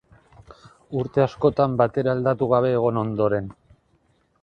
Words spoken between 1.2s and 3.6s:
askotan batere aldatu gabe egon ondoren.